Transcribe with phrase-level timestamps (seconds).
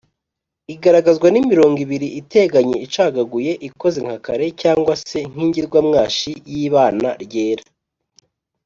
[0.73, 7.65] igaragazwa n’imirongo ibiri iteganye icagaguye ikoze nka kare cg se n’ingirwamwashi y’ibana ryera